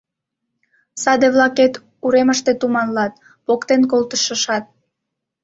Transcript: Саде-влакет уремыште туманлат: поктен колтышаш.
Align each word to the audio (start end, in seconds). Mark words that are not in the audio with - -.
Саде-влакет 1.01 1.73
уремыште 2.05 2.51
туманлат: 2.59 3.13
поктен 3.45 3.81
колтышаш. 3.91 4.43